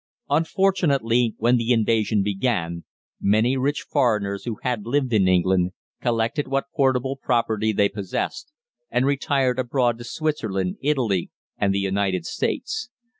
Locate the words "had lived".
4.63-5.13